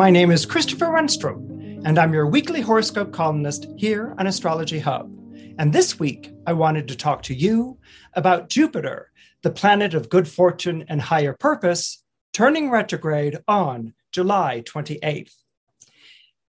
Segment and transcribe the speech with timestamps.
[0.00, 5.12] my name is Christopher Renstrom, and I'm your weekly horoscope columnist here on Astrology Hub.
[5.58, 7.76] And this week, I wanted to talk to you
[8.14, 9.10] about Jupiter,
[9.42, 15.34] the planet of good fortune and higher purpose, turning retrograde on July 28th.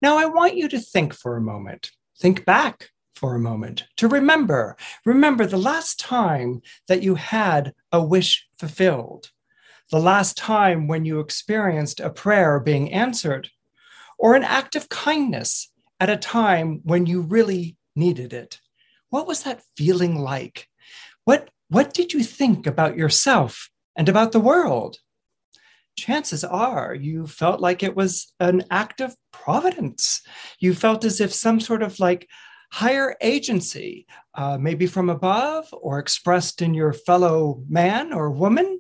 [0.02, 1.92] Now, I want you to think for a moment.
[2.18, 4.78] Think back for a moment to remember.
[5.06, 9.32] Remember the last time that you had a wish fulfilled
[9.92, 13.50] the last time when you experienced a prayer being answered,
[14.18, 18.60] or an act of kindness at a time when you really needed it.
[19.10, 20.68] What was that feeling like?
[21.26, 24.98] What, what did you think about yourself and about the world?
[25.98, 30.22] Chances are you felt like it was an act of providence.
[30.60, 32.30] You felt as if some sort of like
[32.72, 38.80] higher agency, uh, maybe from above or expressed in your fellow man or woman,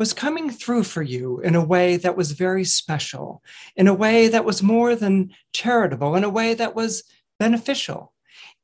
[0.00, 3.42] was coming through for you in a way that was very special,
[3.76, 7.04] in a way that was more than charitable, in a way that was
[7.38, 8.10] beneficial,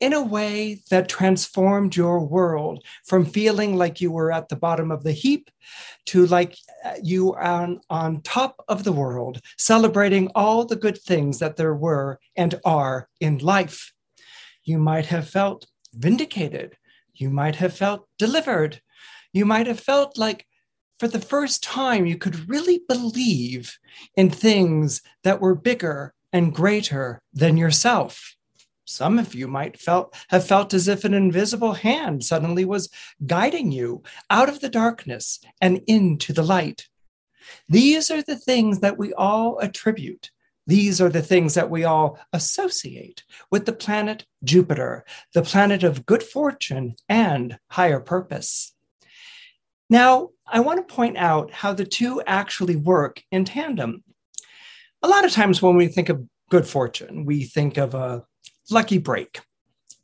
[0.01, 4.91] in a way that transformed your world from feeling like you were at the bottom
[4.91, 5.51] of the heap
[6.07, 6.57] to like
[6.87, 11.57] uh, you are on, on top of the world, celebrating all the good things that
[11.57, 13.93] there were and are in life.
[14.65, 16.79] You might have felt vindicated.
[17.13, 18.81] You might have felt delivered.
[19.35, 20.47] You might have felt like
[20.99, 23.79] for the first time, you could really believe
[24.17, 28.35] in things that were bigger and greater than yourself.
[28.85, 32.89] Some of you might felt, have felt as if an invisible hand suddenly was
[33.27, 36.87] guiding you out of the darkness and into the light.
[37.69, 40.31] These are the things that we all attribute.
[40.69, 46.07] These are the things that we all associate with the planet Jupiter, the planet of
[46.07, 48.76] good fortune and higher purpose.
[49.89, 54.03] Now, I want to point out how the two actually work in tandem.
[55.03, 58.25] A lot of times when we think of good fortune, we think of a
[58.71, 59.41] lucky break,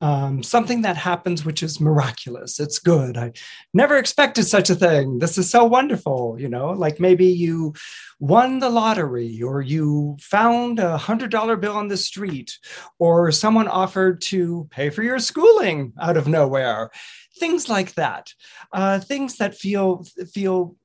[0.03, 2.59] um, something that happens which is miraculous.
[2.59, 3.17] It's good.
[3.17, 3.33] I
[3.73, 5.21] never expected such a thing.
[5.21, 6.37] This is so wonderful.
[6.39, 7.73] You know, like maybe you
[8.19, 12.59] won the lottery or you found a hundred dollar bill on the street
[12.99, 16.91] or someone offered to pay for your schooling out of nowhere
[17.39, 18.33] things like that
[18.73, 20.77] uh, things that feel feel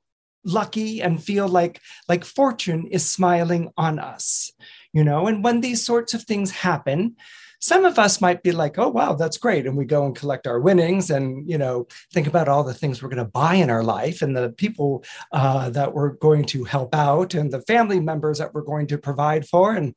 [0.44, 4.52] lucky and feel like like fortune is smiling on us
[4.94, 7.16] you know and when these sorts of things happen
[7.60, 10.48] some of us might be like oh wow that's great and we go and collect
[10.48, 13.70] our winnings and you know think about all the things we're going to buy in
[13.70, 18.00] our life and the people uh, that we're going to help out and the family
[18.00, 19.94] members that we're going to provide for and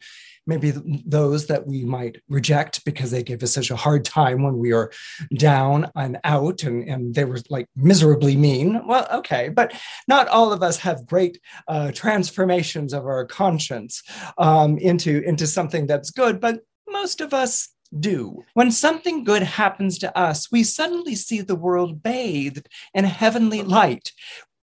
[0.46, 0.72] maybe
[1.06, 4.72] those that we might reject because they gave us such a hard time when we
[4.72, 4.90] were
[5.34, 8.84] down and out and, and they were like miserably mean.
[8.86, 9.72] Well, okay, but
[10.08, 14.02] not all of us have great uh, transformations of our conscience
[14.38, 17.68] um, into, into something that's good, but most of us
[17.98, 18.44] do.
[18.54, 24.12] When something good happens to us, we suddenly see the world bathed in heavenly light.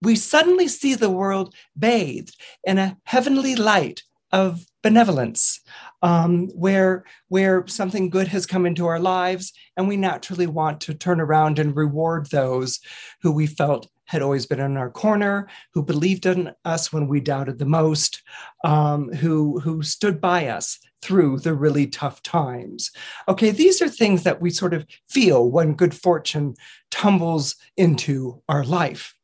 [0.03, 4.03] We suddenly see the world bathed in a heavenly light
[4.33, 5.61] of benevolence,
[6.03, 10.93] um, where where something good has come into our lives, and we naturally want to
[10.93, 12.81] turn around and reward those
[13.23, 17.21] who we felt had always been in our corner, who believed in us when we
[17.21, 18.23] doubted the most,
[18.65, 22.91] um, who who stood by us through the really tough times.
[23.29, 26.55] Okay, these are things that we sort of feel when good fortune
[26.91, 29.15] tumbles into our life.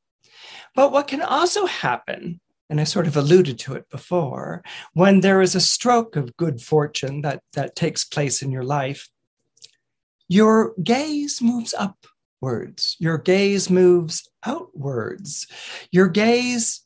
[0.76, 2.40] But what can also happen
[2.70, 4.62] and I sort of alluded to it before,
[4.94, 9.08] when there is a stroke of good fortune that, that takes place in your life,
[10.28, 15.48] your gaze moves upwards, your gaze moves outwards,
[15.90, 16.82] your gaze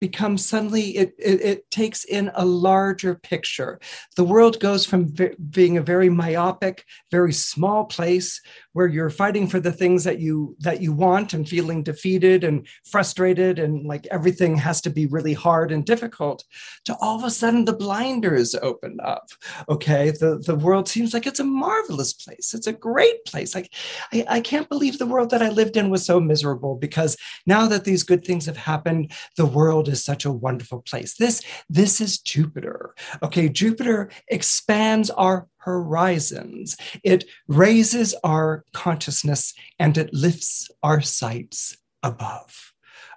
[0.00, 3.78] becomes suddenly it, it, it, takes in a larger picture.
[4.16, 5.14] The world goes from
[5.50, 8.40] being a very myopic very small place
[8.78, 12.64] where you're fighting for the things that you that you want and feeling defeated and
[12.84, 16.44] frustrated and like everything has to be really hard and difficult
[16.84, 19.26] to all of a sudden the blinders open up
[19.68, 20.12] okay?
[20.12, 22.54] The the world seems like it's a marvelous place.
[22.54, 23.52] It's a great place.
[23.52, 23.74] Like
[24.12, 27.16] I, I can't believe the world that i lived in was so miserable because
[27.46, 31.16] now that these good things have happened the world is such a wonderful place.
[31.16, 33.48] This this is jupiter okay?
[33.48, 36.76] Jupiter expands our horizons.
[37.02, 42.72] It raises our consciousness and it lifts our sights above.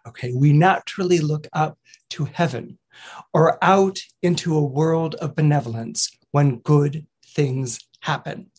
[0.08, 1.78] Okay, we naturally look up
[2.12, 2.80] to heaven
[3.34, 8.52] or out into a world of benevolence when good things happen.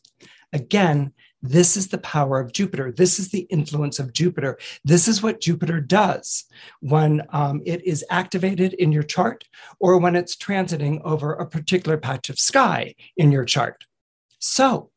[0.53, 2.93] Again, this is the power of Jupiter.
[2.93, 4.59] This is the influence of Jupiter.
[4.85, 6.45] This is what Jupiter does
[6.81, 9.45] when um, it is activated in your chart
[9.81, 13.85] or when it's transiting over a particular patch of sky in your chart.
[14.39, 14.91] So,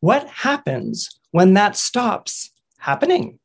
[0.00, 3.38] what happens when that stops happening?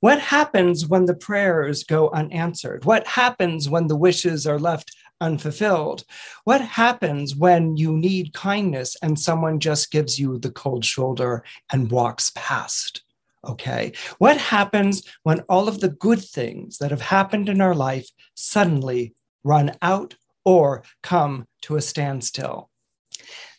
[0.00, 2.86] What happens when the prayers go unanswered?
[2.86, 4.90] What happens when the wishes are left
[5.20, 6.04] unfulfilled?
[6.44, 11.90] What happens when you need kindness and someone just gives you the cold shoulder and
[11.90, 13.02] walks past?
[13.46, 13.92] Okay.
[14.18, 19.14] What happens when all of the good things that have happened in our life suddenly
[19.44, 20.14] run out
[20.44, 22.70] or come to a standstill?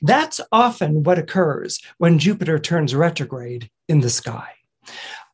[0.01, 4.49] That's often what occurs when Jupiter turns retrograde in the sky.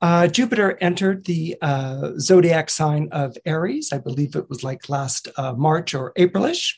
[0.01, 3.91] Uh, Jupiter entered the uh, zodiac sign of Aries.
[3.91, 6.75] I believe it was like last uh, March or Aprilish.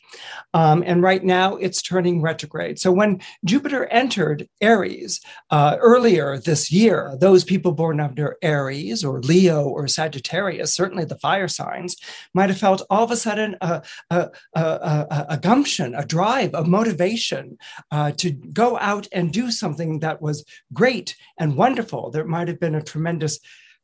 [0.54, 2.80] Um, and right now it's turning retrograde.
[2.80, 5.20] So when Jupiter entered Aries
[5.52, 11.20] uh, earlier this year, those people born under Aries or Leo or Sagittarius, certainly the
[11.20, 11.98] fire signs,
[12.34, 16.64] might have felt all of a sudden a, a, a, a gumption, a drive, a
[16.64, 17.58] motivation
[17.92, 22.12] uh, to go out and do something that was great and wonderful.
[22.12, 23.40] There might have been a tremendous tremendous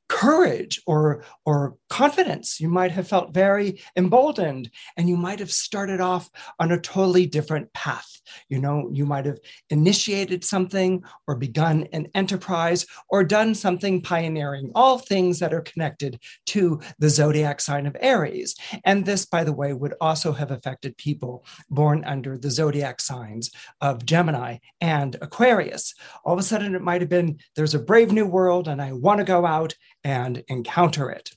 [0.08, 2.60] courage or or confidence.
[2.60, 6.30] You might have felt very emboldened and you might have started off
[6.60, 8.10] on a totally different path.
[8.50, 14.72] You know you might have initiated something or begun an enterprise or done something pioneering
[14.76, 18.56] all things that are connected to the zodiac sign of aries.
[18.84, 23.52] And this by the way would also have affected people born under the zodiac signs
[23.82, 25.94] of gemini and aquarius.
[26.24, 28.92] All of a sudden it might have been there's a brave new world and i
[28.92, 29.76] want to go out
[30.06, 31.32] and encounter it.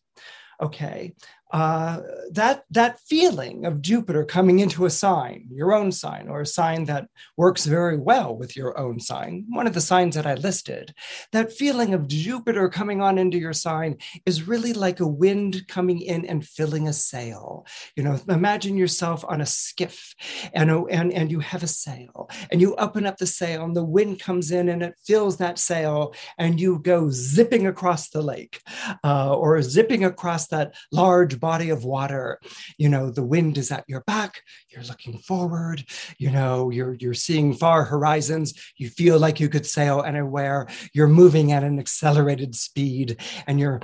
[0.60, 1.14] Okay,
[1.50, 2.00] uh,
[2.30, 6.84] that that feeling of Jupiter coming into a sign, your own sign, or a sign
[6.84, 10.94] that works very well with your own sign, one of the signs that I listed,
[11.32, 13.96] that feeling of Jupiter coming on into your sign
[14.26, 17.66] is really like a wind coming in and filling a sail.
[17.96, 20.14] You know, imagine yourself on a skiff,
[20.52, 23.84] and and and you have a sail, and you open up the sail, and the
[23.84, 28.60] wind comes in and it fills that sail, and you go zipping across the lake,
[29.02, 32.38] uh, or zipping across that large body of water.
[32.76, 34.42] You know the wind is at your back.
[34.68, 35.84] You're looking forward.
[36.18, 38.54] You know you're you're seeing far horizons.
[38.76, 40.66] You feel like you could sail anywhere.
[40.92, 43.80] You're moving at an accelerated speed and you're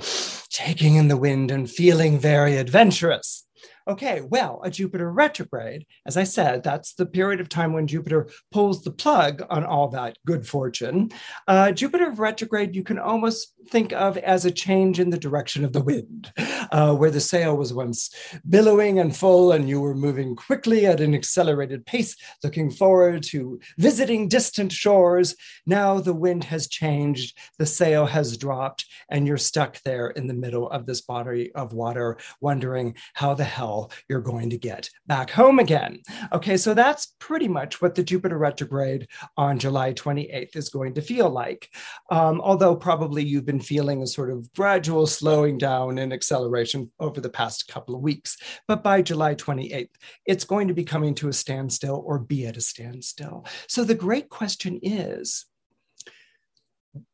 [0.49, 3.45] taking in the wind and feeling very adventurous
[3.87, 8.27] Okay, well, a Jupiter retrograde, as I said, that's the period of time when Jupiter
[8.51, 11.11] pulls the plug on all that good fortune.
[11.47, 15.71] Uh, Jupiter retrograde, you can almost think of as a change in the direction of
[15.71, 16.33] the wind,
[16.71, 18.09] uh, where the sail was once
[18.49, 23.59] billowing and full, and you were moving quickly at an accelerated pace, looking forward to
[23.77, 25.35] visiting distant shores.
[25.67, 30.33] Now the wind has changed, the sail has dropped, and you're stuck there in the
[30.33, 33.74] middle of this body of water, wondering how the hell
[34.09, 36.01] you're going to get back home again.
[36.31, 41.01] Okay, so that's pretty much what the Jupiter retrograde on July 28th is going to
[41.01, 41.69] feel like.
[42.11, 47.21] Um, although probably you've been feeling a sort of gradual slowing down and acceleration over
[47.21, 48.37] the past couple of weeks.
[48.67, 49.89] But by July 28th,
[50.25, 53.45] it's going to be coming to a standstill or be at a standstill.
[53.67, 55.45] So the great question is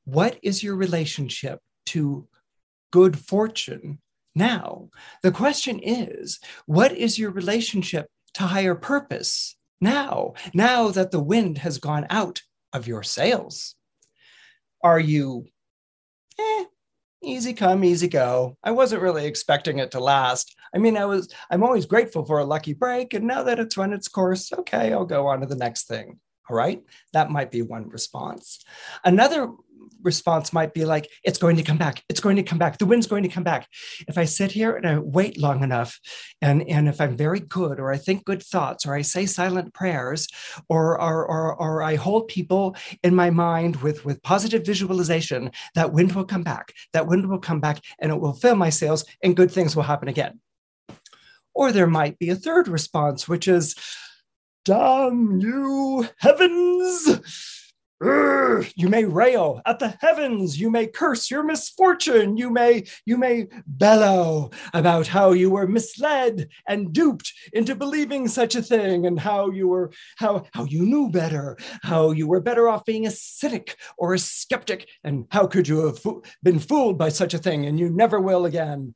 [0.05, 2.27] what is your relationship to
[2.91, 3.99] good fortune
[4.35, 4.89] now.
[5.23, 11.57] The question is what is your relationship to higher purpose now, now that the wind
[11.57, 13.75] has gone out of your sails?
[14.83, 15.47] Are you,
[16.39, 16.65] eh,
[17.23, 18.57] easy come, easy go?
[18.63, 20.55] I wasn't really expecting it to last.
[20.73, 23.13] I mean, I was, I'm always grateful for a lucky break.
[23.13, 26.19] And now that it's run its course, okay, I'll go on to the next thing.
[26.49, 26.81] All right.
[27.13, 28.63] That might be one response.
[29.03, 29.51] Another
[30.03, 32.03] response might be like, it's going to come back.
[32.09, 32.77] It's going to come back.
[32.77, 33.67] The wind's going to come back.
[34.07, 35.99] If I sit here and I wait long enough,
[36.41, 39.73] and, and if I'm very good, or I think good thoughts, or I say silent
[39.73, 40.27] prayers,
[40.69, 45.93] or, or, or, or I hold people in my mind with, with positive visualization, that
[45.93, 46.73] wind will come back.
[46.93, 49.83] That wind will come back and it will fill my sails and good things will
[49.83, 50.39] happen again.
[51.53, 53.75] Or there might be a third response, which is,
[54.63, 57.57] Damn you heavens!
[58.01, 63.47] You may rail at the heavens you may curse your misfortune you may you may
[63.67, 69.51] bellow about how you were misled and duped into believing such a thing and how
[69.51, 73.77] you were how how you knew better how you were better off being a cynic
[73.97, 77.65] or a skeptic and how could you have fo- been fooled by such a thing
[77.65, 78.93] and you never will again.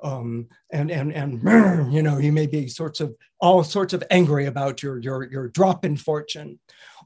[0.00, 4.46] Um, and and and you know you may be sorts of all sorts of angry
[4.46, 6.60] about your your your drop in fortune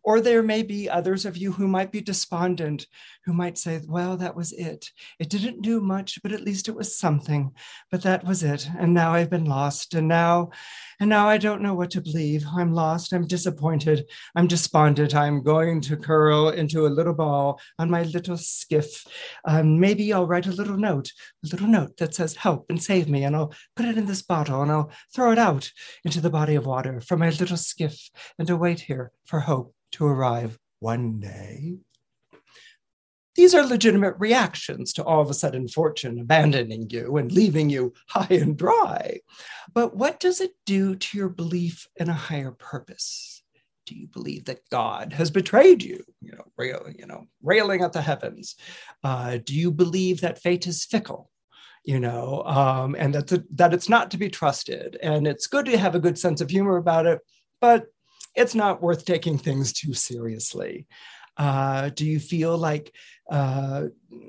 [0.04, 2.86] or there may be others of you who might be despondent,
[3.24, 4.90] who might say, Well, that was it.
[5.18, 7.52] It didn't do much, but at least it was something.
[7.90, 8.68] But that was it.
[8.78, 9.94] And now I've been lost.
[9.94, 10.50] And now,
[10.98, 12.44] and now I don't know what to believe.
[12.52, 13.12] I'm lost.
[13.12, 14.04] I'm disappointed.
[14.34, 15.14] I'm despondent.
[15.14, 19.06] I'm going to curl into a little ball on my little skiff.
[19.44, 21.12] Um, maybe I'll write a little note,
[21.44, 23.24] a little note that says, Help and save me.
[23.24, 25.70] And I'll put it in this bottle and I'll throw it out
[26.04, 29.74] into the body of water from my little skiff and to wait here for hope
[29.92, 31.76] to arrive one day.
[33.34, 37.94] These are legitimate reactions to all of a sudden fortune abandoning you and leaving you
[38.08, 39.20] high and dry.
[39.72, 43.42] But what does it do to your belief in a higher purpose?
[43.86, 46.04] Do you believe that God has betrayed you?
[46.20, 48.54] You know, rail, you know, railing at the heavens.
[49.02, 51.30] Uh, do you believe that fate is fickle?
[51.84, 54.96] you know, um, and that that it's not to be trusted.
[55.02, 57.20] And it's good to have a good sense of humor about it,
[57.60, 57.86] but
[58.34, 60.86] it's not worth taking things too seriously.
[61.36, 62.94] Uh, do you feel like
[63.30, 63.84] uh,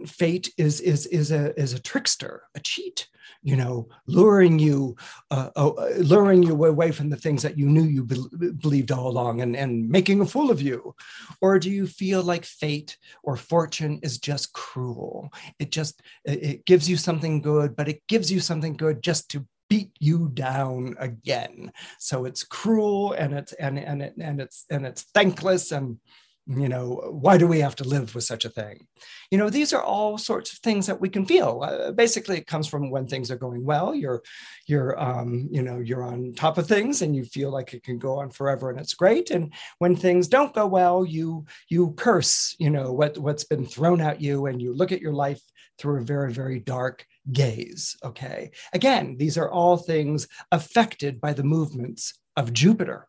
[0.06, 3.08] fate is is is a is a trickster, a cheat?
[3.42, 4.96] You know, luring you,
[5.30, 9.10] uh, uh luring you away from the things that you knew you be- believed all
[9.10, 10.96] along, and and making a fool of you,
[11.42, 15.30] or do you feel like fate or fortune is just cruel?
[15.60, 19.46] It just it gives you something good, but it gives you something good just to
[19.74, 21.72] beat you down again.
[21.98, 25.98] So it's cruel and it's and and it, and it's and it's thankless and
[26.46, 28.86] you know why do we have to live with such a thing?
[29.32, 31.64] You know these are all sorts of things that we can feel.
[31.64, 33.96] Uh, basically it comes from when things are going well.
[33.96, 34.22] You're
[34.68, 37.98] you're um, you know you're on top of things and you feel like it can
[37.98, 39.32] go on forever and it's great.
[39.32, 44.02] And when things don't go well you you curse you know what what's been thrown
[44.02, 45.42] at you and you look at your life
[45.80, 47.96] through a very very dark gaze.
[48.04, 48.52] Okay.
[48.74, 53.08] Again, these are all things affected by the movements of Jupiter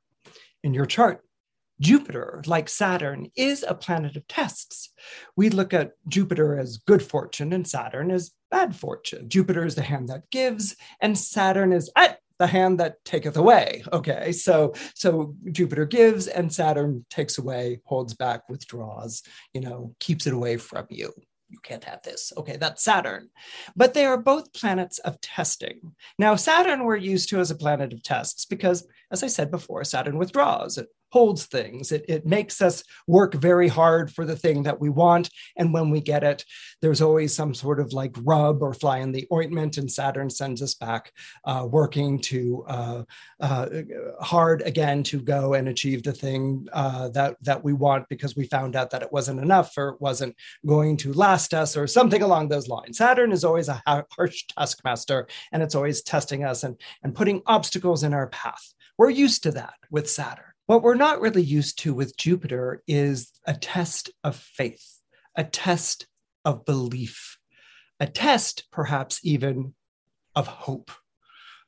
[0.63, 1.21] in your chart.
[1.81, 4.93] Jupiter, like Saturn, is a planet of tests.
[5.37, 9.29] We look at Jupiter as good fortune and Saturn as bad fortune.
[9.29, 13.83] Jupiter is the hand that gives, and Saturn is at the hand that taketh away.
[13.93, 19.23] Okay, so so Jupiter gives, and Saturn takes away, holds back, withdraws.
[19.53, 21.13] You know, keeps it away from you
[21.55, 22.33] you can't have this.
[22.37, 23.31] Okay, that's Saturn.
[23.77, 25.95] But they are both planets of testing.
[26.19, 29.85] Now, Saturn we're used to as a planet of tests because, as I said before,
[29.85, 30.79] Saturn withdraws.
[30.79, 31.93] It holds things.
[31.93, 35.31] It, it makes us work very hard for the thing that we want.
[35.57, 36.45] And when we get it,
[36.83, 40.61] there's always some sort of like rub or fly in the ointment, and Saturn sends
[40.61, 41.13] us back
[41.45, 43.03] uh, working to uh,
[43.39, 43.67] uh,
[44.21, 48.49] hard again to go and achieve the thing uh, that, that we want because we
[48.49, 50.35] found out that it wasn't enough or it wasn't
[50.67, 52.99] going to last us or something along those lines.
[52.99, 58.03] Saturn is always a harsh taskmaster and it's always testing us and, and putting obstacles
[58.03, 58.75] in our path.
[58.99, 60.54] We're used to that with Saturn.
[60.67, 64.99] What we're not really used to with Jupiter is a test of faith,
[65.37, 66.07] a test
[66.43, 67.39] of belief,
[68.01, 69.75] a test, perhaps even,
[70.35, 70.91] of hope.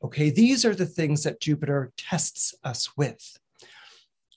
[0.03, 3.39] Okay, these are the things that Jupiter tests us with.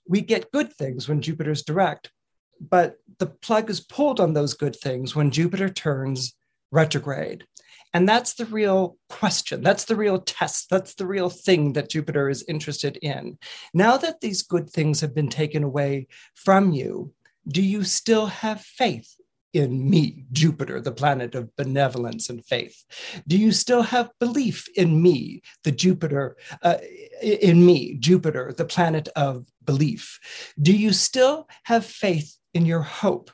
[0.06, 2.12] We get good things when Jupiter's direct,
[2.60, 6.36] but the plug is pulled on those good things when Jupiter turns
[6.72, 7.46] retrograde.
[7.94, 9.62] And that's the real question.
[9.62, 10.70] That's the real test.
[10.70, 13.38] That's the real thing that Jupiter is interested in.
[13.74, 17.14] Now that these good things have been taken away from you,
[17.48, 19.16] do you still have faith
[19.54, 22.84] in me, Jupiter, the planet of benevolence and faith?
[23.28, 26.78] Do you still have belief in me, the Jupiter, uh,
[27.22, 30.20] in me, Jupiter, the planet of belief?
[30.62, 33.32] Do you still have faith in your hope,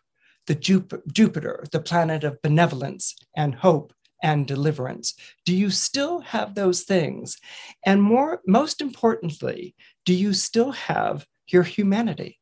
[0.47, 5.13] the Jupiter, the planet of benevolence and hope and deliverance.
[5.45, 7.37] Do you still have those things?
[7.85, 12.39] And more, most importantly, do you still have your humanity?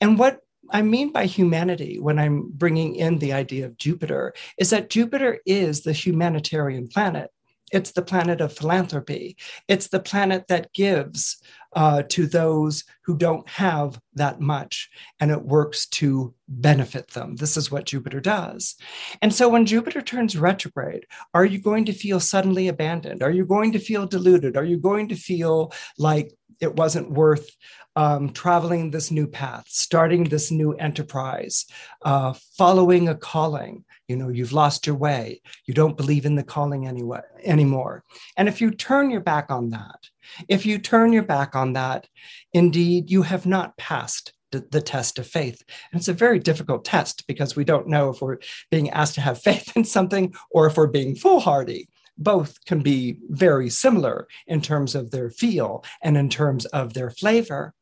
[0.00, 0.40] And what
[0.70, 5.40] I mean by humanity when I'm bringing in the idea of Jupiter is that Jupiter
[5.44, 7.30] is the humanitarian planet.
[7.72, 9.36] It's the planet of philanthropy.
[9.66, 11.42] It's the planet that gives
[11.74, 17.36] uh, to those who don't have that much, and it works to benefit them.
[17.36, 18.76] This is what Jupiter does.
[19.22, 23.22] And so when Jupiter turns retrograde, are you going to feel suddenly abandoned?
[23.22, 24.56] Are you going to feel deluded?
[24.56, 27.50] Are you going to feel like it wasn't worth
[27.96, 31.66] um, traveling this new path, starting this new enterprise,
[32.02, 33.84] uh, following a calling.
[34.08, 35.42] You know, you've lost your way.
[35.66, 38.04] You don't believe in the calling anyway anymore.
[38.36, 40.08] And if you turn your back on that,
[40.48, 42.06] if you turn your back on that,
[42.54, 45.62] indeed, you have not passed the test of faith.
[45.90, 48.36] And it's a very difficult test because we don't know if we're
[48.70, 51.88] being asked to have faith in something or if we're being foolhardy
[52.22, 57.10] both can be very similar in terms of their feel and in terms of their
[57.10, 57.74] flavor.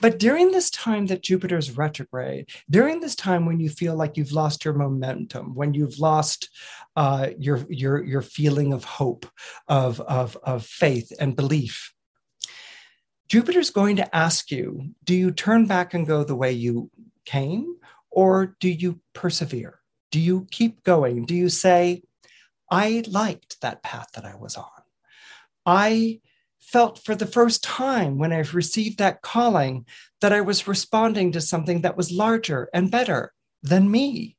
[0.00, 4.32] But during this time that Jupiter's retrograde, during this time when you feel like you've
[4.32, 6.48] lost your momentum, when you've lost
[6.96, 9.26] uh, your, your, your feeling of hope,
[9.68, 11.92] of, of, of faith and belief,
[13.28, 16.90] Jupiter's going to ask you do you turn back and go the way you
[17.24, 17.76] came,
[18.10, 19.78] or do you persevere?
[20.10, 21.26] Do you keep going?
[21.26, 22.02] Do you say,
[22.70, 24.64] I liked that path that I was on?
[25.66, 26.20] I
[26.60, 29.86] felt for the first time when I received that calling
[30.20, 34.36] that I was responding to something that was larger and better than me.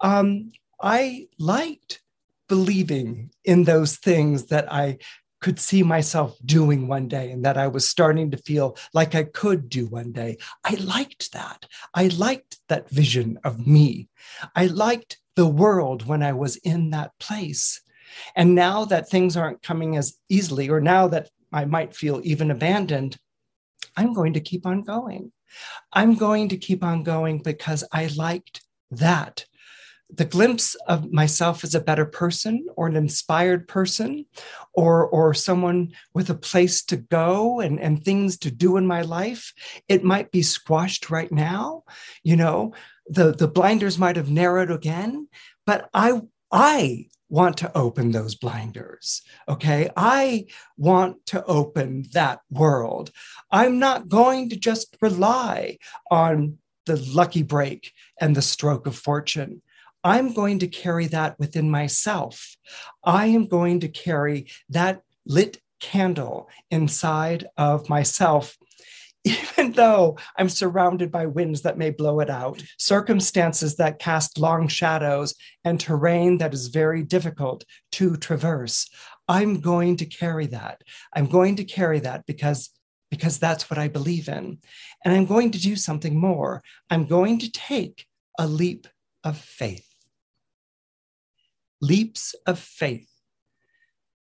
[0.00, 2.00] Um, I liked
[2.48, 4.98] believing in those things that I
[5.40, 9.24] could see myself doing one day and that I was starting to feel like I
[9.24, 10.38] could do one day.
[10.64, 11.66] I liked that.
[11.94, 14.08] I liked that vision of me.
[14.54, 17.80] I liked the world when I was in that place.
[18.34, 22.50] And now that things aren't coming as easily, or now that I might feel even
[22.50, 23.18] abandoned,
[23.96, 25.32] I'm going to keep on going.
[25.92, 29.44] I'm going to keep on going because I liked that.
[30.08, 34.26] The glimpse of myself as a better person or an inspired person
[34.72, 39.02] or, or someone with a place to go and, and things to do in my
[39.02, 39.52] life,
[39.88, 41.82] it might be squashed right now.
[42.22, 42.72] You know,
[43.08, 45.28] the, the blinders might have narrowed again,
[45.64, 46.22] but I
[46.52, 49.22] I want to open those blinders.
[49.48, 49.90] Okay.
[49.96, 50.46] I
[50.76, 53.10] want to open that world.
[53.50, 55.78] I'm not going to just rely
[56.10, 59.62] on the lucky break and the stroke of fortune.
[60.04, 62.56] I'm going to carry that within myself.
[63.02, 68.56] I am going to carry that lit candle inside of myself
[69.26, 74.68] even though I'm surrounded by winds that may blow it out, circumstances that cast long
[74.68, 75.34] shadows,
[75.64, 78.88] and terrain that is very difficult to traverse,
[79.28, 80.82] I'm going to carry that.
[81.12, 82.70] I'm going to carry that because,
[83.10, 84.58] because that's what I believe in.
[85.04, 86.62] And I'm going to do something more.
[86.88, 88.06] I'm going to take
[88.38, 88.86] a leap
[89.24, 89.88] of faith.
[91.80, 93.10] Leaps of faith.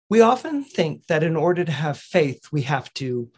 [0.08, 3.30] We often think that in order to have faith, we have to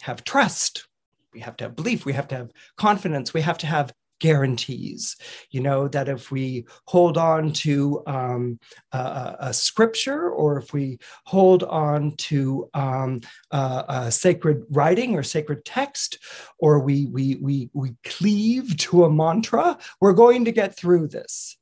[0.00, 0.86] have trust.
[1.32, 2.04] We have to have belief.
[2.04, 3.34] We have to have confidence.
[3.34, 5.16] We have to have guarantees.
[5.50, 8.58] You know that if we hold on to um,
[8.92, 15.22] a, a, scripture or if we hold on to um, a, a, sacred writing or
[15.22, 16.18] sacred text
[16.58, 21.58] or we, we we we cleave to a mantra we're going to get through this.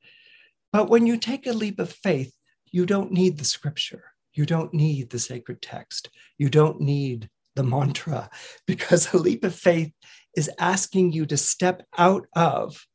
[0.72, 2.32] But when you take a leap of faith
[2.74, 4.02] you don't need the scripture.
[4.32, 6.10] You don't need the sacred text.
[6.38, 8.30] You don't need the mantra
[8.66, 9.92] because a leap of faith
[10.36, 12.86] is asking you to step out of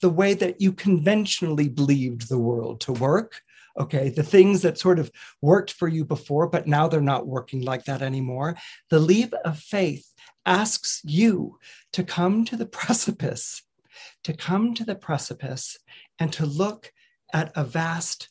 [0.00, 3.40] the way that you conventionally believed the world to work.
[3.78, 5.10] Okay, the things that sort of
[5.42, 8.54] worked for you before, but now they're not working like that anymore.
[8.90, 10.06] The leap of faith
[10.46, 11.58] asks you
[11.92, 13.62] to come to the precipice,
[14.22, 15.76] to come to the precipice
[16.20, 16.92] and to look
[17.32, 18.28] at a vast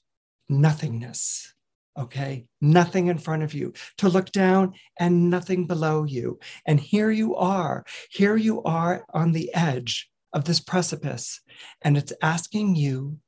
[0.47, 1.53] nothingness
[1.97, 2.45] okay?
[2.61, 6.39] Nothing in front of you, to look down and nothing below you.
[6.65, 11.41] And here you are, here you are on the edge of this precipice,
[11.81, 13.19] and it's asking you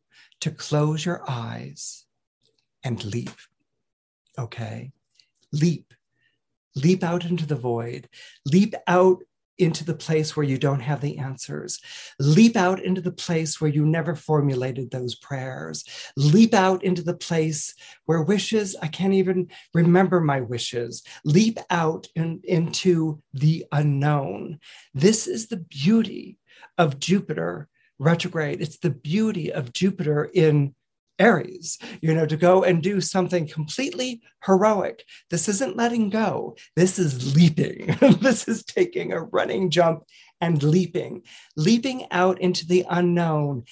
[0.42, 2.06] to close your eyes
[2.84, 3.30] and leap,
[4.38, 4.92] okay?
[5.52, 5.94] Leap.
[6.76, 8.10] Leap out into the void,
[8.46, 9.24] leap out
[9.58, 11.80] into the place where you don't have the answers.
[12.20, 15.84] Leap out into the place where you never formulated those prayers.
[16.18, 17.74] Leap out into the place
[18.06, 21.04] where wishes, I can't even remember my wishes.
[21.24, 24.60] Leap out in, into the unknown.
[24.94, 26.38] This is the beauty
[26.78, 28.62] of Jupiter retrograde.
[28.62, 30.76] It's the beauty of Jupiter in
[31.20, 35.04] Aries, you know, to go and do something completely heroic.
[35.30, 36.56] This isn't letting go.
[36.76, 37.96] This is leaping.
[38.22, 40.04] this is taking a running jump
[40.42, 41.24] and leaping,
[41.56, 43.64] leaping out into the unknown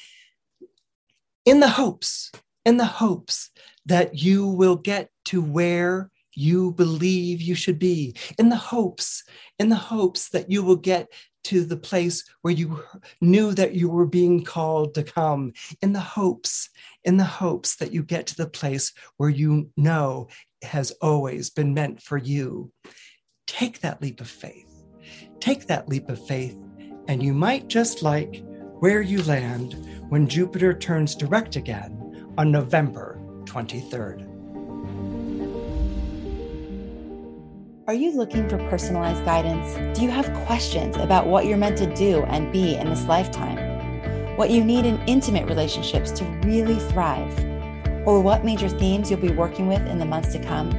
[1.45, 2.31] in the hopes,
[2.65, 3.49] in the hopes
[3.85, 9.23] that you will get to where you believe you should be, in the hopes,
[9.59, 11.09] in the hopes that you will get
[11.45, 12.83] to the place where you
[13.21, 16.69] knew that you were being called to come, in the hopes,
[17.03, 20.27] in the hopes that you get to the place where you know
[20.61, 22.71] has always been meant for you.
[23.47, 24.69] Take that leap of faith.
[25.39, 26.57] Take that leap of faith,
[27.07, 28.43] and you might just like
[28.79, 29.75] where you land
[30.09, 34.32] when Jupiter turns direct again on November 23rd.
[37.85, 39.97] Are you looking for personalized guidance?
[39.97, 43.57] Do you have questions about what you're meant to do and be in this lifetime?
[44.37, 47.37] What you need in intimate relationships to really thrive?
[48.07, 50.71] Or what major themes you'll be working with in the months to come?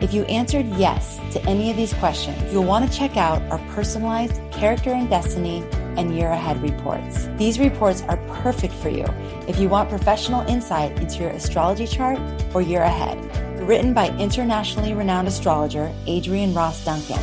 [0.00, 3.58] If you answered yes to any of these questions, you'll want to check out our
[3.76, 5.62] personalized character and destiny
[5.96, 7.28] and year ahead reports.
[7.36, 9.04] These reports are perfect for you
[9.46, 12.18] if you want professional insight into your astrology chart
[12.52, 13.27] or year ahead.
[13.68, 17.20] Written by internationally renowned astrologer Adrian Ross Duncan.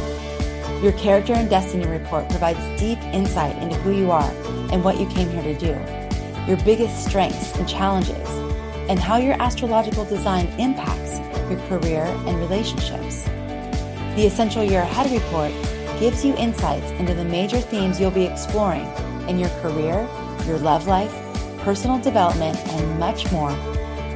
[0.84, 4.30] Your character and destiny report provides deep insight into who you are
[4.72, 5.74] and what you came here to do,
[6.48, 8.30] your biggest strengths and challenges,
[8.88, 11.18] and how your astrological design impacts
[11.50, 13.24] your career and relationships.
[14.16, 15.52] The Essential Year Ahead report
[16.00, 18.86] gives you insights into the major themes you'll be exploring
[19.28, 20.08] in your career,
[20.46, 21.12] your love life,
[21.62, 23.50] personal development, and much more.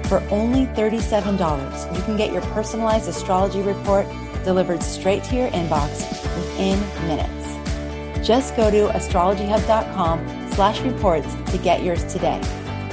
[0.10, 4.08] For only $37, you can get your personalized astrology report
[4.43, 8.28] delivered straight to your inbox within minutes.
[8.28, 12.39] Just go to astrologyhub.com slash reports to get yours today.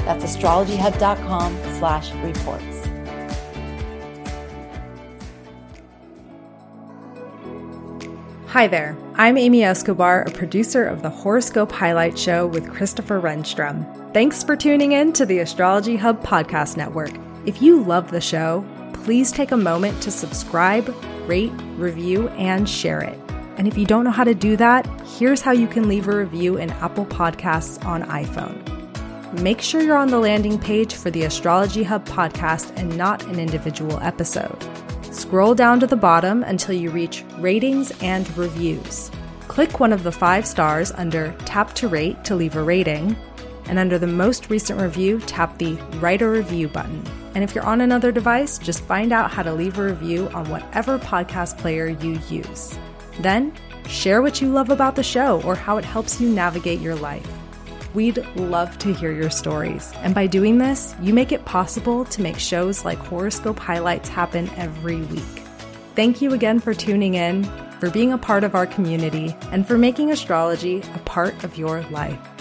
[0.04, 2.75] That's astrologyhub.com slash reports.
[8.56, 13.84] Hi there, I'm Amy Escobar, a producer of the Horoscope Highlight Show with Christopher Renstrom.
[14.14, 17.10] Thanks for tuning in to the Astrology Hub Podcast Network.
[17.44, 18.64] If you love the show,
[18.94, 20.88] please take a moment to subscribe,
[21.26, 23.18] rate, review, and share it.
[23.58, 26.16] And if you don't know how to do that, here's how you can leave a
[26.16, 28.62] review in Apple Podcasts on iPhone.
[29.42, 33.38] Make sure you're on the landing page for the Astrology Hub podcast and not an
[33.38, 34.56] individual episode.
[35.16, 39.10] Scroll down to the bottom until you reach Ratings and Reviews.
[39.48, 43.16] Click one of the five stars under Tap to Rate to leave a rating,
[43.64, 47.02] and under the most recent review, tap the Write a Review button.
[47.34, 50.50] And if you're on another device, just find out how to leave a review on
[50.50, 52.78] whatever podcast player you use.
[53.20, 53.54] Then,
[53.88, 57.26] share what you love about the show or how it helps you navigate your life.
[57.96, 59.90] We'd love to hear your stories.
[60.02, 64.50] And by doing this, you make it possible to make shows like Horoscope Highlights happen
[64.50, 65.42] every week.
[65.94, 67.44] Thank you again for tuning in,
[67.80, 71.84] for being a part of our community, and for making astrology a part of your
[71.84, 72.35] life.